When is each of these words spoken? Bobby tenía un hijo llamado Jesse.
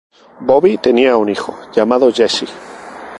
Bobby 0.39 0.79
tenía 0.79 1.15
un 1.15 1.29
hijo 1.29 1.53
llamado 1.71 2.11
Jesse. 2.11 2.47